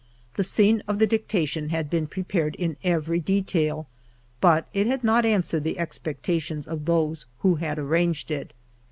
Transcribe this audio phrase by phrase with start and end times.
[0.33, 3.85] The scene of the dictation had been prepared in every detail;
[4.39, 8.51] but it had not answered the expectations of those who had arranged it.